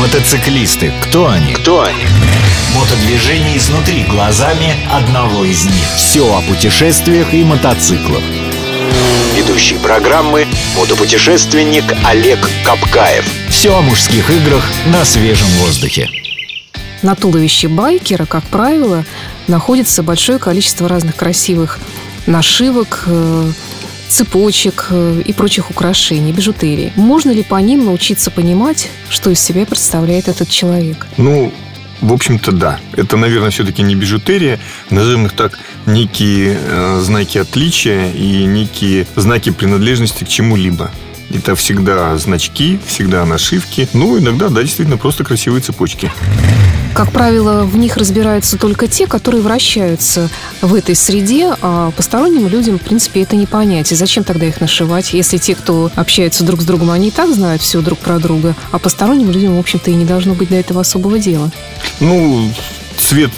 [0.00, 0.94] Мотоциклисты.
[1.02, 1.52] Кто они?
[1.52, 2.06] Кто они?
[2.74, 5.86] Мотодвижение изнутри глазами одного из них.
[5.94, 8.22] Все о путешествиях и мотоциклах.
[9.36, 13.26] Ведущий программы мотопутешественник Олег Капкаев.
[13.50, 16.08] Все о мужских играх на свежем воздухе.
[17.02, 19.04] На туловище байкера, как правило,
[19.48, 21.78] находится большое количество разных красивых
[22.24, 23.52] нашивок, э,
[24.10, 26.92] цепочек э, и прочих украшений, бижутерии.
[26.96, 31.06] Можно ли по ним научиться понимать, что из себя представляет этот человек?
[31.16, 31.52] Ну,
[32.00, 32.80] в общем-то, да.
[32.92, 34.58] Это, наверное, все-таки не бижутерия.
[34.90, 40.90] Назовем их так, некие э, знаки отличия и некие знаки принадлежности к чему-либо.
[41.32, 43.88] Это всегда значки, всегда нашивки.
[43.92, 46.10] Ну, иногда, да, действительно, просто красивые цепочки.
[46.94, 50.28] Как правило, в них разбираются только те, которые вращаются
[50.60, 53.92] в этой среде, а посторонним людям, в принципе, это не понять.
[53.92, 57.32] И зачем тогда их нашивать, если те, кто общаются друг с другом, они и так
[57.32, 60.56] знают все друг про друга, а посторонним людям, в общем-то, и не должно быть до
[60.56, 61.50] этого особого дела.
[62.00, 62.52] Ну,
[62.98, 63.32] цвет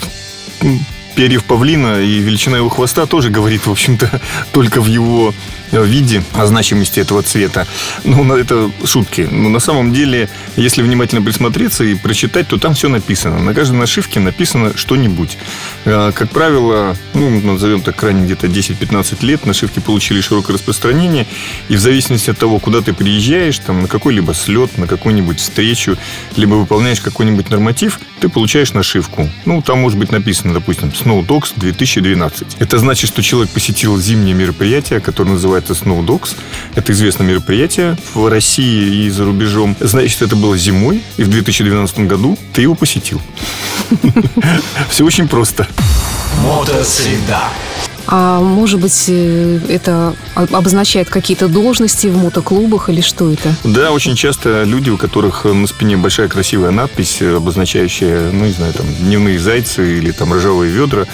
[1.15, 5.33] перьев павлина и величина его хвоста тоже говорит, в общем-то, только в его
[5.81, 7.65] виде о значимости этого цвета.
[8.03, 9.27] Ну, это шутки.
[9.29, 13.39] Но на самом деле, если внимательно присмотреться и прочитать, то там все написано.
[13.39, 15.37] На каждой нашивке написано что-нибудь.
[15.85, 21.25] А, как правило, ну, назовем так, крайне где-то 10-15 лет нашивки получили широкое распространение.
[21.69, 25.97] И в зависимости от того, куда ты приезжаешь, там, на какой-либо слет, на какую-нибудь встречу,
[26.35, 29.29] либо выполняешь какой-нибудь норматив, ты получаешь нашивку.
[29.45, 32.57] Ну, там может быть написано, допустим, Snow Dogs 2012.
[32.59, 36.35] Это значит, что человек посетил зимнее мероприятие, которое называется Snow Dogs.
[36.75, 39.75] Это известное мероприятие в России и за рубежом.
[39.79, 43.21] Значит, это было зимой, и в 2012 году ты его посетил.
[44.89, 45.67] Все очень просто.
[46.41, 47.49] Мотосреда.
[48.15, 53.55] А может быть, э, это обозначает какие-то должности в мотоклубах или что это?
[53.63, 58.71] Да, очень часто люди, у которых на спине большая красивая надпись, обозначающая, ну, не знаю,
[58.73, 61.07] там, дневные зайцы или там ржавые ведра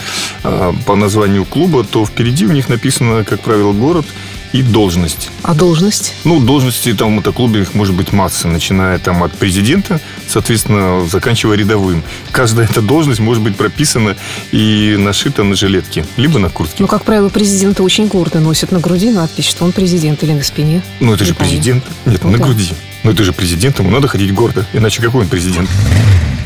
[0.43, 4.05] а, по названию клуба, то впереди у них написано, как правило, город
[4.53, 5.29] и должность.
[5.43, 6.13] А должность?
[6.23, 11.57] Ну, должности там в мотоклубе их может быть масса, начиная там от президента, соответственно, заканчивая
[11.57, 12.03] рядовым.
[12.31, 14.15] Каждая эта должность может быть прописана
[14.51, 16.77] и нашита на жилетке, либо на куртке.
[16.79, 20.43] Ну, как правило, президенты очень гордо носят на груди надпись, что он президент или на
[20.43, 20.81] спине.
[20.99, 21.83] Ну, это же президент.
[22.05, 22.43] Нет, ну, на да.
[22.43, 22.73] груди.
[23.03, 24.65] Ну, это же президент, ему надо ходить гордо.
[24.73, 25.69] Иначе какой он президент?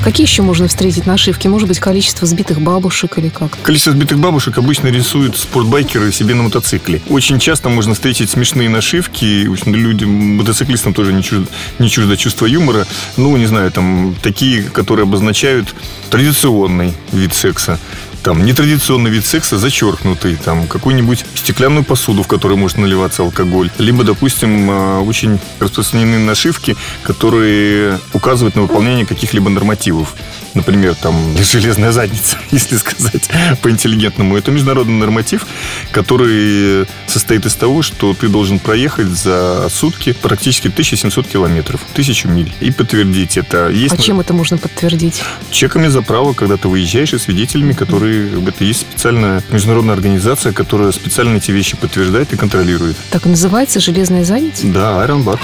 [0.03, 1.47] Какие еще можно встретить нашивки?
[1.47, 3.57] Может быть, количество сбитых бабушек или как?
[3.63, 7.01] Количество сбитых бабушек обычно рисуют спортбайкеры себе на мотоцикле.
[7.07, 9.47] Очень часто можно встретить смешные нашивки.
[9.47, 11.47] В общем, людям, мотоциклистам тоже не чуждо,
[11.79, 12.85] не чуждо чувство юмора.
[13.15, 15.73] Ну, не знаю, там такие, которые обозначают
[16.09, 17.79] традиционный вид секса
[18.23, 24.03] там нетрадиционный вид секса зачеркнутый, там какую-нибудь стеклянную посуду, в которой может наливаться алкоголь, либо,
[24.03, 30.15] допустим, а, очень распространены нашивки, которые указывают на выполнение каких-либо нормативов.
[30.53, 33.29] Например, там железная задница, если сказать
[33.61, 34.37] по-интеллигентному.
[34.37, 35.45] Это международный норматив,
[35.91, 42.51] который состоит из того, что ты должен проехать за сутки практически 1700 километров, тысячу миль,
[42.59, 43.69] и подтвердить это.
[43.69, 43.93] Есть...
[43.93, 45.21] А чем это можно подтвердить?
[45.51, 50.91] Чеками за право, когда ты выезжаешь, и свидетелями, которые это есть специальная международная организация, которая
[50.91, 52.95] специально эти вещи подтверждает и контролирует.
[53.11, 54.67] Так и называется «Железная задница»?
[54.67, 55.39] Да, Iron Bat.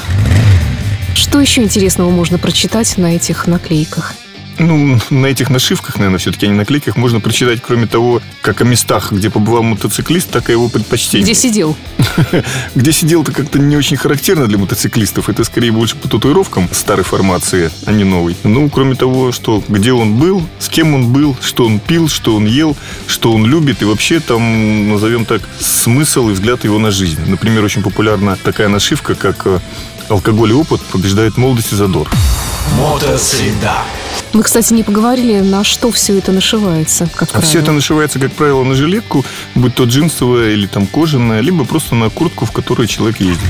[1.16, 4.16] Что еще интересного можно прочитать на этих наклейках?
[4.59, 8.66] Ну, на этих нашивках, наверное, все-таки, а не наклейках, можно прочитать, кроме того, как о
[8.66, 11.24] местах, где побывал мотоциклист, так и его предпочтения.
[11.24, 11.78] Где сидел?
[12.75, 15.30] Где сидел, это как-то не очень характерно для мотоциклистов.
[15.30, 18.36] Это скорее больше по татуировкам старой формации, а не новой.
[18.44, 22.36] Ну, кроме того, что где он был, с кем он был, что он пил, что
[22.36, 22.76] он ел,
[23.08, 27.22] что он любит, и вообще там, назовем так, смысл и взгляд его на жизнь.
[27.28, 29.59] Например, очень популярна такая нашивка, как э,
[30.09, 32.09] «Алкоголь и опыт побеждает молодость и задор».
[32.78, 33.84] Мотосреда.
[34.34, 37.50] Мы, кстати, не поговорили, на что все это нашивается, как А правило.
[37.50, 39.25] все это нашивается, как правило, на жилетку,
[39.56, 43.47] будь то джинсовая или там кожаная, либо просто на куртку, в которой человек ездит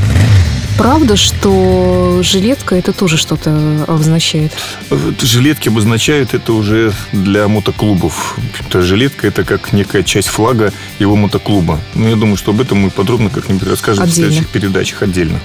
[0.79, 4.53] правда, что жилетка это тоже что-то обозначает?
[5.21, 8.37] Жилетки обозначают это уже для мотоклубов.
[8.73, 11.81] Жилетка это как некая часть флага его мотоклуба.
[11.95, 14.13] Но ну, я думаю, что об этом мы подробно как-нибудь расскажем отдельно.
[14.13, 15.41] в следующих передачах отдельно.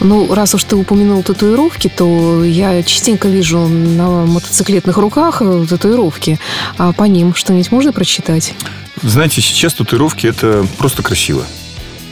[0.00, 6.38] Ну, раз уж ты упомянул татуировки, то я частенько вижу на мотоциклетных руках э, татуировки.
[6.78, 8.54] А по ним что-нибудь можно прочитать?
[9.02, 11.44] Знаете, сейчас татуировки это просто красиво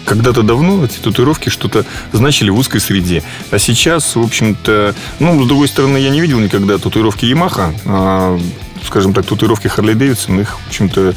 [0.09, 3.23] когда-то давно эти татуировки что-то значили в узкой среде.
[3.51, 8.41] А сейчас, в общем-то, ну, с другой стороны, я не видел никогда татуировки Ямаха, а,
[8.87, 11.15] скажем так, татуировки Харли Дэвидсон, их, в общем-то,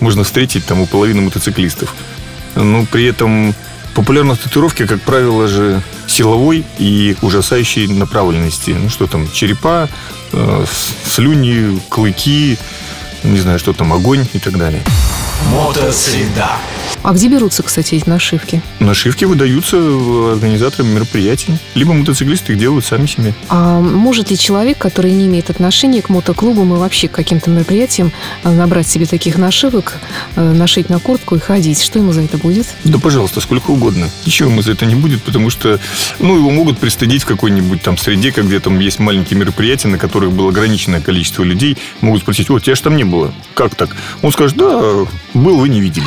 [0.00, 1.94] можно встретить там у половины мотоциклистов.
[2.54, 3.54] Но при этом
[3.94, 8.70] Популярность татуировки, как правило же, силовой и ужасающей направленности.
[8.70, 9.88] Ну, что там, черепа,
[10.32, 10.64] э,
[11.06, 12.58] слюни, клыки,
[13.22, 14.82] не знаю, что там, огонь и так далее.
[15.52, 16.50] Мотосреда.
[17.02, 18.62] А где берутся, кстати, эти нашивки?
[18.80, 19.76] Нашивки выдаются
[20.32, 21.58] организаторам мероприятий.
[21.74, 23.34] Либо мотоциклисты их делают сами себе.
[23.50, 28.10] А может ли человек, который не имеет отношения к мотоклубам и вообще к каким-то мероприятиям,
[28.42, 29.98] э, набрать себе таких нашивок,
[30.36, 31.82] э, нашить на куртку и ходить?
[31.82, 32.66] Что ему за это будет?
[32.84, 34.08] Да, пожалуйста, сколько угодно.
[34.24, 35.78] Ничего ему за это не будет, потому что,
[36.20, 39.98] ну, его могут пристыдить в какой-нибудь там среде, как где там есть маленькие мероприятия, на
[39.98, 41.76] которых было ограниченное количество людей.
[42.00, 43.34] Могут спросить, о, тебя же там не было.
[43.54, 43.94] Как так?
[44.22, 45.04] Он скажет, да,
[45.34, 46.06] был, вы не видели.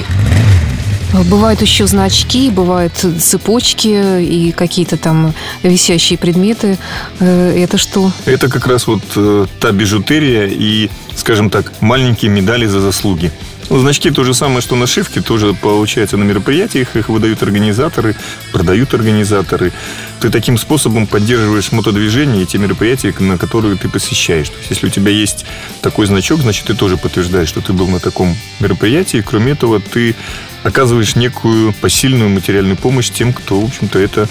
[1.29, 5.33] Бывают еще значки, бывают цепочки и какие-то там
[5.63, 6.77] висящие предметы.
[7.19, 8.11] Э, Это что?
[8.25, 13.31] Это как раз вот э, та бижутерия и, скажем так, маленькие медали за заслуги.
[13.69, 18.15] Ну, значки то же самое, что нашивки, тоже получается на мероприятиях, их выдают организаторы,
[18.53, 19.73] продают организаторы.
[20.21, 24.49] Ты таким способом поддерживаешь мотодвижение и те мероприятия, на которые ты посещаешь.
[24.49, 25.45] То есть, если у тебя есть
[25.81, 29.23] такой значок, значит, ты тоже подтверждаешь, что ты был на таком мероприятии.
[29.25, 30.15] Кроме этого, ты
[30.63, 34.29] оказываешь некую посильную материальную помощь тем, кто, в общем-то, это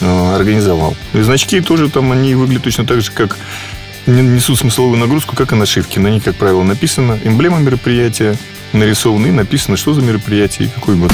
[0.00, 0.96] э, организовал.
[1.14, 3.36] И значки тоже там, они выглядят точно так же, как
[4.06, 5.98] несут смысловую нагрузку, как и нашивки.
[5.98, 8.36] На них, как правило, написано эмблема мероприятия,
[8.72, 11.12] нарисовано и написано, что за мероприятие и какой год.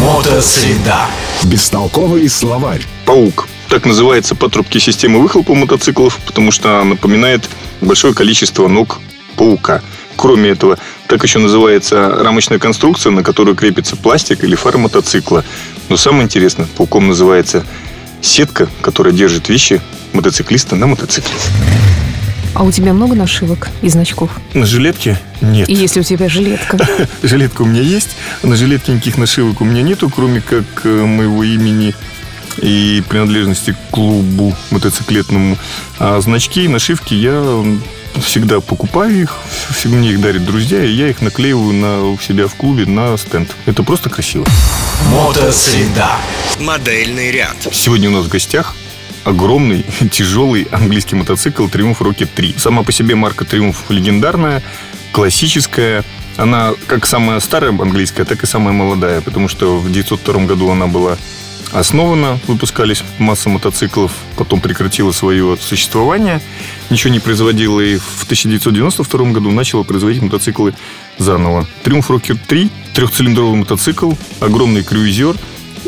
[0.00, 1.06] Мотосреда.
[1.44, 2.82] Бестолковый словарь.
[3.04, 3.48] Паук.
[3.68, 7.48] Так называется патрубки системы выхлопа мотоциклов, потому что напоминает
[7.80, 9.00] большое количество ног
[9.36, 9.82] паука.
[10.16, 15.44] Кроме этого, так еще называется рамочная конструкция, на которую крепится пластик или фара мотоцикла.
[15.88, 17.64] Но самое интересное, пауком называется
[18.20, 19.80] сетка, которая держит вещи
[20.12, 21.34] мотоциклиста на мотоцикле.
[22.54, 24.30] А у тебя много нашивок и значков?
[24.54, 25.68] На жилетке нет.
[25.68, 26.78] И если у тебя жилетка?
[27.22, 31.42] Жилетка у меня есть, на жилетке никаких нашивок у меня нету, кроме как э, моего
[31.42, 31.94] имени
[32.58, 35.58] и принадлежности к клубу мотоциклетному.
[35.98, 37.64] А значки и нашивки я
[38.22, 39.36] всегда покупаю их,
[39.74, 43.16] всегда мне их дарят друзья, и я их наклеиваю на, у себя в клубе на
[43.18, 43.50] стенд.
[43.66, 44.46] Это просто красиво.
[45.10, 46.12] Мотосреда.
[46.60, 47.56] Модельный ряд.
[47.72, 48.76] Сегодня у нас в гостях
[49.24, 52.54] огромный, тяжелый английский мотоцикл Triumph Rocket 3.
[52.58, 54.62] Сама по себе марка Triumph легендарная,
[55.12, 56.04] классическая.
[56.36, 60.86] Она как самая старая английская, так и самая молодая, потому что в 1902 году она
[60.86, 61.16] была
[61.72, 66.40] основана, выпускались масса мотоциклов, потом прекратила свое существование,
[66.90, 70.74] ничего не производила и в 1992 году начала производить мотоциклы
[71.18, 71.66] заново.
[71.84, 75.36] Triumph Rocket 3, трехцилиндровый мотоцикл, огромный крюизер,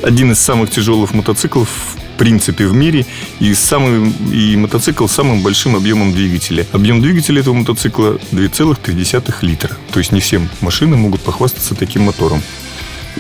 [0.03, 1.69] один из самых тяжелых мотоциклов
[2.17, 3.07] принципе в мире
[3.41, 6.67] и самый и мотоцикл с самым большим объемом двигателя.
[6.73, 9.77] Объем двигателя этого мотоцикла 2,3 литра.
[9.93, 12.43] То есть не все машины могут похвастаться таким мотором.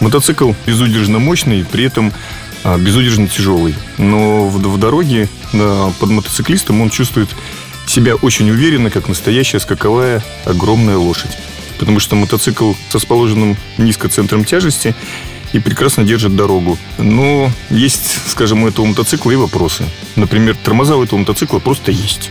[0.01, 2.13] Мотоцикл безудержно мощный, при этом
[2.65, 3.75] а, безудержно тяжелый.
[3.99, 7.29] Но в, в дороге да, под мотоциклистом он чувствует
[7.87, 11.37] себя очень уверенно, как настоящая скаковая огромная лошадь.
[11.79, 14.95] Потому что мотоцикл с расположенным низко центром тяжести
[15.53, 16.79] и прекрасно держит дорогу.
[16.99, 19.85] Но есть, скажем, у этого мотоцикла и вопросы.
[20.17, 22.31] Например, тормоза у этого мотоцикла просто есть.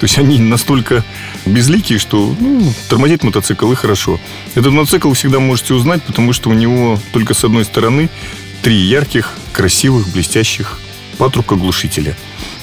[0.00, 1.04] То есть они настолько
[1.46, 4.18] безликие, что ну, тормозит мотоцикл и хорошо.
[4.56, 8.10] Этот мотоцикл вы всегда можете узнать, потому что у него только с одной стороны
[8.62, 10.80] три ярких, красивых, блестящих
[11.18, 12.16] патрубка глушителя.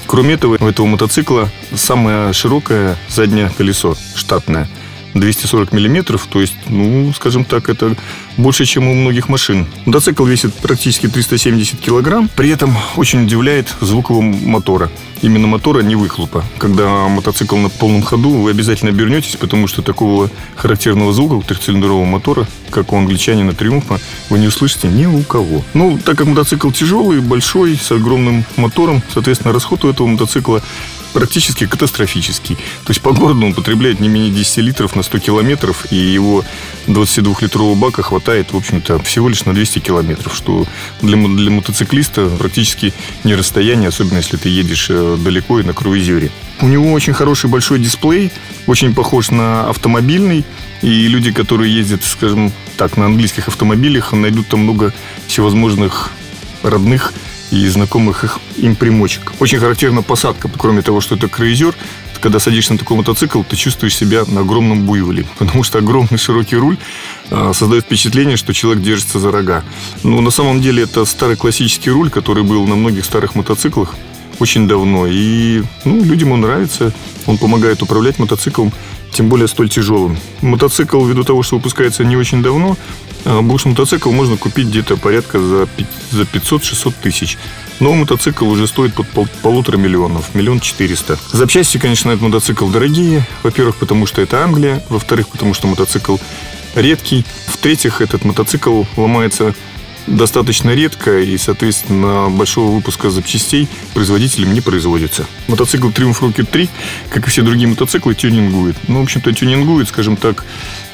[0.06, 4.68] Кроме этого, у этого мотоцикла самое широкое заднее колесо, штатное.
[5.13, 7.95] 240 миллиметров, то есть, ну, скажем так, это
[8.37, 9.66] больше, чем у многих машин.
[9.85, 14.89] Мотоцикл весит практически 370 килограмм, при этом очень удивляет звук его мотора.
[15.21, 16.45] Именно мотора, не выхлопа.
[16.57, 22.06] Когда мотоцикл на полном ходу, вы обязательно обернетесь, потому что такого характерного звука у трехцилиндрового
[22.06, 23.99] мотора, как у англичанина Триумфа,
[24.30, 25.63] вы не услышите ни у кого.
[25.73, 30.61] Ну, так как мотоцикл тяжелый, большой, с огромным мотором, соответственно, расход у этого мотоцикла
[31.13, 32.56] практически катастрофический.
[32.56, 36.44] То есть по городу он потребляет не менее 10 литров на 100 километров, и его
[36.87, 40.66] 22-литрового бака хватает, в общем-то, всего лишь на 200 километров, что
[41.01, 46.31] для, для мотоциклиста практически не расстояние, особенно если ты едешь э, далеко и на круизере.
[46.61, 48.31] У него очень хороший большой дисплей,
[48.68, 50.45] очень похож на автомобильный,
[50.81, 54.94] и люди, которые ездят, скажем так, на английских автомобилях, найдут там много
[55.28, 56.11] всевозможных
[56.63, 57.13] родных
[57.52, 59.34] и знакомых их, им примочек.
[59.40, 60.50] Очень характерна посадка.
[60.58, 61.76] Кроме того, что это круизер,
[62.22, 66.58] когда садишься на такой мотоцикл, ты чувствуешь себя на огромном буйволе, потому что огромный широкий
[66.58, 66.78] руль
[67.30, 69.64] э, создает впечатление, что человек держится за рога.
[70.04, 73.96] Но на самом деле это старый классический руль, который был на многих старых мотоциклах.
[74.40, 75.06] Очень давно.
[75.08, 76.92] И ну, людям он нравится.
[77.28, 78.72] Он помогает управлять мотоциклом,
[79.12, 80.18] тем более столь тяжелым.
[80.42, 82.78] Мотоцикл, ввиду того, что выпускается не очень давно,
[83.26, 85.68] а бушь-мотоцикл можно купить где-то порядка за
[86.24, 87.38] 500-600 тысяч.
[87.80, 91.18] Но мотоцикл уже стоит под пол, полутора миллионов, миллион четыреста.
[91.31, 93.26] Запчасти, конечно, этот мотоцикл дорогие.
[93.44, 94.84] Во-первых, потому что это Англия.
[94.90, 96.18] Во-вторых, потому что мотоцикл
[96.76, 97.26] редкий.
[97.48, 99.56] В-третьих, этот мотоцикл ломается
[100.08, 105.26] достаточно редко и, соответственно, большого выпуска запчастей производителем не производится.
[105.48, 106.70] Мотоцикл Triumph Rocket 3,
[107.10, 108.76] как и все другие мотоциклы, тюнингует.
[108.88, 110.46] Ну, в общем-то, тюнингует, скажем так,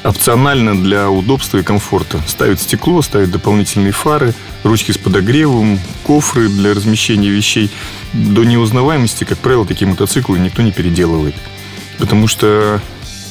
[0.02, 2.20] опционально для удобства и комфорта.
[2.26, 7.70] Ставит стекло, ставит дополнительные фары, ручки с подогревом, кофры для размещения вещей.
[8.12, 11.34] До неузнаваемости, как правило, такие мотоциклы никто не переделывает.
[11.98, 12.80] Потому что,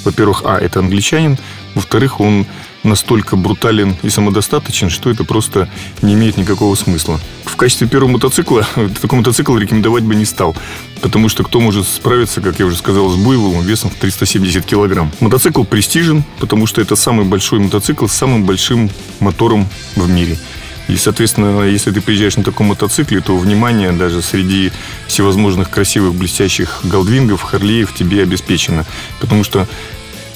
[0.03, 1.37] во-первых, а, это англичанин,
[1.75, 2.45] во-вторых, он
[2.85, 5.69] настолько брутален и самодостаточен, что это просто
[6.01, 7.19] не имеет никакого смысла.
[7.43, 8.65] В качестве первого мотоцикла
[9.01, 10.55] такой мотоцикл рекомендовать бы не стал,
[11.01, 15.11] потому что кто может справиться, как я уже сказал, с буйволом весом в 370 килограмм.
[15.19, 18.89] Мотоцикл престижен, потому что это самый большой мотоцикл с самым большим
[19.19, 20.37] мотором в мире.
[20.87, 24.71] И, соответственно, если ты приезжаешь на таком мотоцикле, то внимание даже среди
[25.07, 28.85] всевозможных красивых, блестящих голдвингов, харлеев тебе обеспечено.
[29.19, 29.67] Потому что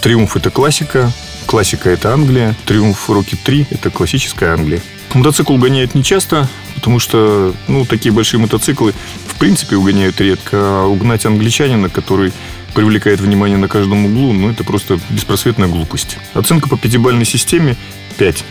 [0.01, 1.11] Триумф– это классика,
[1.49, 2.55] Классика– это Англия.
[2.67, 4.83] Триумф Rocket 3– это классическая Англия.
[5.15, 8.93] Мотоцикл угоняют нечасто, потому что ну, такие большие мотоциклы
[9.25, 10.57] в принципе угоняют редко.
[10.57, 12.33] А угнать англичанина, который
[12.75, 16.19] привлекает внимание на каждом углу, ну, это просто беспросветная глупость.
[16.35, 17.75] Оценка по пятибалльной системе
[18.19, 18.45] 5.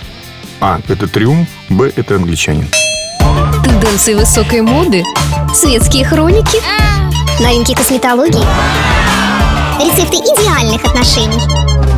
[0.59, 2.67] А– это триумф, Б– это англичанин.
[3.63, 5.05] Тенденции высокой моды,
[5.55, 6.59] светские хроники,
[7.41, 8.43] новинки косметологии,
[9.85, 11.98] рецепты идеальных отношений.